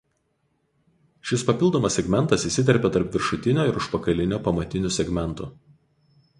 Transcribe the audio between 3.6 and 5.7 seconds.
ir užpakalinio pamatinių segmentų.